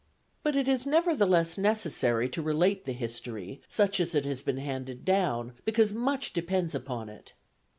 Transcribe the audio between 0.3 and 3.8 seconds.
But it is nevertheless necessary to relate the history,